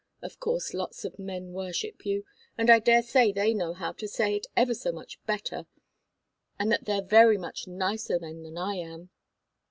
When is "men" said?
1.19-1.53, 8.19-8.41